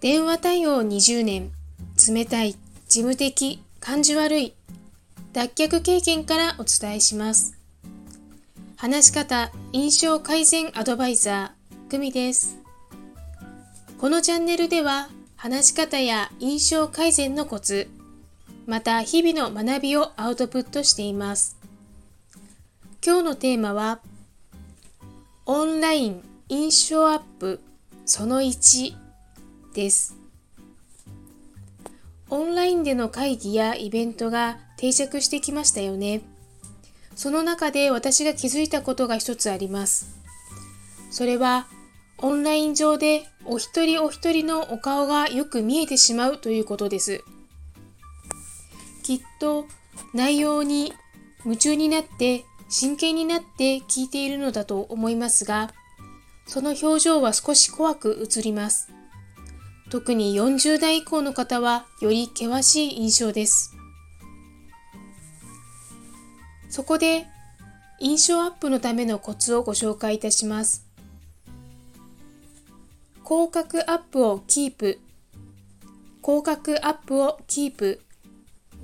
[0.00, 1.50] 電話対応20年、
[2.08, 4.54] 冷たい、事務的、感じ悪い、
[5.32, 7.58] 脱却経験からお伝えします。
[8.76, 12.58] 話し方、印象改善アドバイザー、久美です。
[13.98, 17.88] このチャンネルでは、話し方や印象改善のコツ、
[18.66, 21.56] また日々の学びをアウトプットしています。
[23.04, 23.98] 今日のテーマは、
[25.44, 27.58] オンライン印象アップ。
[28.06, 29.07] その1
[29.74, 30.16] です。
[32.30, 36.20] オンラインでの会議やイベントが定着してきましたよね。
[37.14, 40.18] その中で私が気づいたことが一つあります。
[41.10, 41.66] それは、
[42.18, 47.24] オンライン上でお一人お一人のお顔がよく見えてしまうということです。
[49.02, 49.66] きっと
[50.12, 50.92] 内容に
[51.44, 55.72] 夢中になって真剣になって聞いているのだと思いますが、
[56.46, 58.92] その表情は少し怖く映ります。
[59.90, 63.74] 特に40代以降の方はより険しい印象です。
[66.68, 67.26] そこで
[67.98, 70.84] 印象アップのためのコツをご紹介いたします。
[73.24, 75.00] 広角アップをキープ
[76.22, 78.02] 広角アップをキープ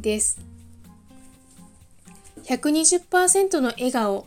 [0.00, 0.40] です。
[2.44, 4.26] 120%の笑顔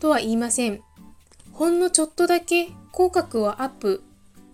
[0.00, 0.80] とは言いません。
[1.52, 4.02] ほんのちょっとだけ口角をアップ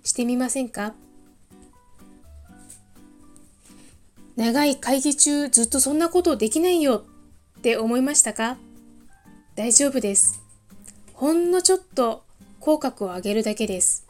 [0.02, 0.94] してみませんか？
[4.36, 7.04] 長い会議中ずっとそんなことできないよ
[7.58, 8.56] って思いましたか？
[9.54, 10.42] 大丈夫です。
[11.12, 12.24] ほんのちょっと
[12.58, 14.06] 口角を上げるだけです。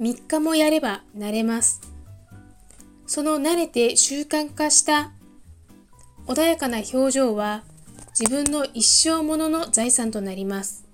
[0.00, 1.80] 3日もやれば慣れます。
[3.06, 5.12] その慣れて習慣化した
[6.26, 7.62] 穏やかな表情は
[8.10, 10.84] 自分の一生ものの財産となります。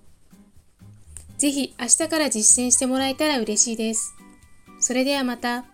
[1.38, 4.14] ぜひ明日から実践してもらえたら嬉しいです。
[4.78, 5.64] それではまた。